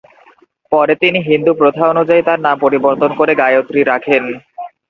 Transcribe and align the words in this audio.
পরে 0.71 0.93
তিনি 0.95 1.19
হিন্দু 1.29 1.51
প্রথা 1.59 1.83
অনুযায়ী 1.89 2.21
তাঁর 2.27 2.39
নাম 2.39 2.55
পরিবর্তন 2.59 3.11
করে 3.19 3.33
গায়ত্রী 3.41 3.79
রাখেন। 3.83 4.23